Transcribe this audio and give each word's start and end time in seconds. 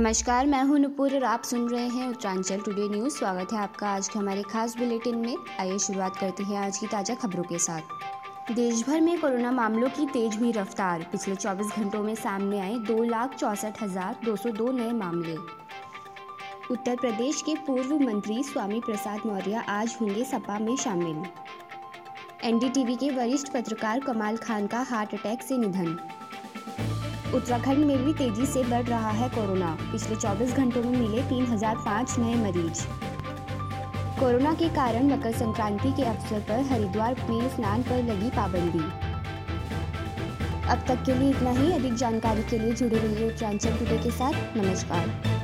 नमस्कार, 0.00 0.46
मैं 0.46 0.62
हूँ 0.64 0.78
नुपुर 0.78 1.14
और 1.14 1.24
आप 1.24 1.42
सुन 1.44 1.68
रहे 1.68 1.88
हैं 1.88 2.08
उत्तरांचल 2.08 2.60
टुडे 2.60 2.86
न्यूज़ 2.88 3.14
स्वागत 3.14 3.52
है 3.52 3.58
आपका 3.58 3.88
आज 3.88 4.08
के 4.08 4.18
हमारे 4.18 4.42
खास 4.42 4.76
बुलेटिन 4.76 5.16
में। 5.16 5.36
आइए 5.60 5.78
शुरुआत 5.78 6.16
करते 6.16 6.42
हैं 6.42 6.56
आज 6.58 6.78
की 6.78 6.86
ताज़ा 6.86 7.14
खबरों 7.14 7.42
के 7.42 7.58
साथ। 7.58 8.52
देश 8.52 8.82
भर 8.86 9.00
में 9.00 9.20
कोरोना 9.20 9.50
मामलों 9.52 9.88
की 9.88 10.06
तेज 10.06 10.38
हुई 10.38 10.52
रफ्तार। 10.52 11.02
पिछले 11.12 11.34
24 11.34 11.72
घंटों 11.78 12.02
में 12.02 12.14
सामने 12.14 12.60
आए 12.60 12.78
दो 12.86 13.02
लाख 13.02 13.34
चौंसठ 13.34 13.82
हज़ार 13.82 14.16
दो 14.24 14.36
सौ 14.36 14.50
दो 14.50 14.70
नए 14.72 14.92
मामले। 14.92 15.36
उत्तर 16.70 16.96
प्रदेश 16.96 17.42
के 17.42 17.54
पूर्व 17.66 17.98
मंत्री 17.98 18.42
स्वामी 18.42 18.80
प्रसाद 18.80 19.26
मौर्य 19.26 19.64
आज 19.68 19.96
होंगे 20.00 20.24
सपा 20.24 20.58
में 20.58 20.76
शामिल। 20.76 21.22
एनडीटीवी 22.44 22.96
के 22.96 23.10
वरिष्ठ 23.10 23.52
पत्रकार 23.52 24.00
कमाल 24.00 24.36
खान 24.38 24.66
का 24.66 24.82
हार्ट 24.90 25.14
अटैक 25.14 25.42
से 25.42 25.58
निधन। 25.58 25.96
उत्तराखंड 27.34 27.78
में 27.78 28.04
भी 28.04 28.12
तेज़ी 28.12 28.46
से 28.46 28.62
बढ़ 28.62 28.84
रहा 28.84 29.10
है 29.10 29.28
कोरोना। 29.28 29.78
पिछले 29.80 30.16
24 30.16 30.52
घंटों 30.52 30.82
में 30.82 30.90
मिले 30.90 31.22
3005 31.22 32.18
नए 32.18 32.34
मरीज़। 32.34 32.84
कोरोना 34.20 34.54
के 34.54 34.68
कारण 34.68 35.12
मकर 35.12 35.32
संक्रांति 35.32 35.92
के 35.92 36.02
अवसर 36.02 36.40
पर 36.40 36.60
हरिद्वार 36.72 37.16
में 37.30 37.56
स्नान 37.56 37.82
पर 37.82 38.02
लगी 38.02 38.30
पाबंदी। 38.30 38.84
अब 40.68 40.78
तक 40.88 41.04
के 41.04 41.14
लिए 41.14 41.30
इतना 41.30 41.50
ही। 41.50 41.72
अधिक 41.72 41.94
जानकारी 41.94 42.42
के 42.42 42.58
लिए 42.58 42.72
जुड़े 42.72 42.98
रहिए 42.98 43.28
उत्तरांचल 43.28 43.78
टुडे 43.78 43.98
के 43.98 44.10
साथ। 44.10 44.56
नमस्कार। 44.56 45.39